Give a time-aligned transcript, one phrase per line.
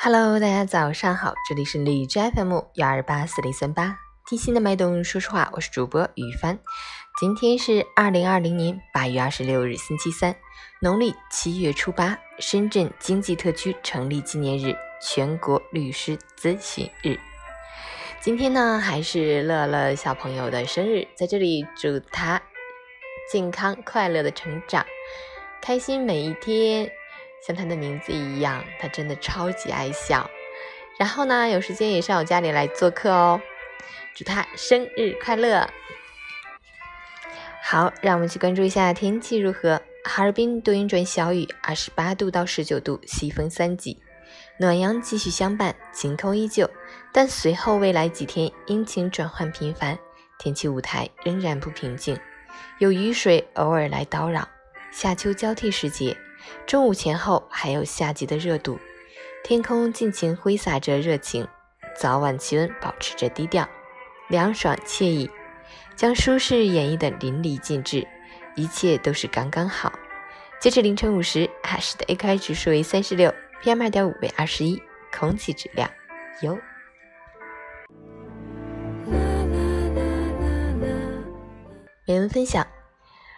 [0.00, 6.56] Hello，大家早上好，这里是荔枝 FM 幺二八四零三八，听心的脉动，说实话，我是主播雨帆。
[7.18, 10.36] 今天是二零二零年八月二十六日，星期三，
[10.80, 17.18] 农历七月初八，深圳经济特区成立纪念日，全国律师咨询日。
[18.20, 22.40] 今天呢，还是乐乐小朋友的生日，在这里祝他
[23.32, 24.86] 健康快乐的成长，
[25.60, 26.88] 开心每一天。
[27.46, 30.28] 像他的名字一样，他真的超级爱笑。
[30.98, 33.40] 然后呢，有时间也上我家里来做客哦。
[34.14, 35.68] 祝他生日快乐！
[37.62, 39.80] 好，让我们去关注一下天气如何。
[40.04, 44.02] 哈尔滨多云转小雨，二十八度到十九度，西风三级，
[44.58, 46.68] 暖阳继续相伴，晴空依旧。
[47.12, 49.98] 但随后未来几天阴晴转换频繁，
[50.38, 52.18] 天气舞台仍然不平静，
[52.78, 54.48] 有雨水偶尔来叨扰。
[54.90, 56.16] 夏秋交替时节。
[56.66, 58.78] 中午前后还有夏季的热度，
[59.42, 61.46] 天空尽情挥洒着热情，
[61.96, 63.68] 早晚气温保持着低调，
[64.28, 65.30] 凉爽惬意，
[65.96, 68.06] 将舒适演绎的淋漓尽致，
[68.54, 69.92] 一切都是刚刚好。
[70.60, 74.82] 截至凌晨五时，哈市的 AQI 指数为三十六，PM 二点五为二十一，
[75.16, 75.88] 空气质量
[76.42, 76.58] 优。
[82.06, 82.66] 美文分享，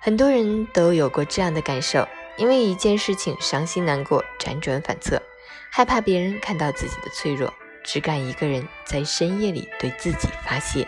[0.00, 2.06] 很多人都有过这样的感受。
[2.42, 5.22] 因为一件事情伤心难过，辗转反侧，
[5.70, 10.84] 害怕别人看到自己的脆弱，只敢一个人在深夜里对自己发泄，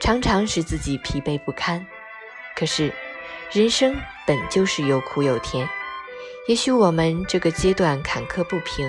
[0.00, 1.84] 常常使自己疲惫不堪。
[2.54, 2.92] 可是，
[3.50, 5.68] 人生本就是有苦有甜，
[6.46, 8.88] 也许我们这个阶段坎坷不平，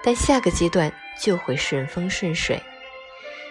[0.00, 2.62] 但下个阶段就会顺风顺水。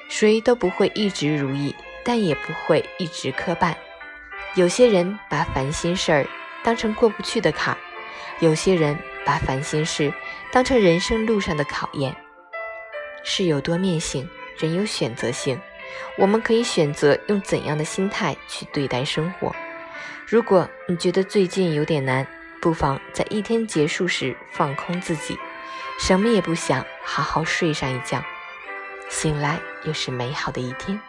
[0.07, 3.75] 谁都不会一直如意，但也不会一直磕绊。
[4.55, 6.25] 有些人把烦心事儿。
[6.63, 7.77] 当成过不去的坎，
[8.39, 10.13] 有些人把烦心事
[10.51, 12.15] 当成人生路上的考验。
[13.23, 15.59] 事有多面性，人有选择性，
[16.17, 19.55] 我们可以选择用怎样的心态去对待生活。
[20.25, 22.25] 如果你觉得最近有点难，
[22.61, 25.37] 不妨在一天结束时放空自己，
[25.99, 28.23] 什么也不想，好好睡上一觉，
[29.09, 30.99] 醒来又是美好的一天。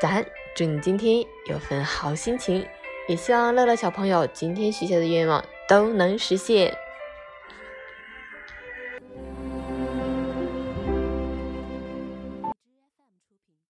[0.00, 0.24] 早安，
[0.56, 2.66] 祝你今天有份好心情。
[3.08, 6.76] 也希望乐乐小朋友今天许下的愿望都能实现。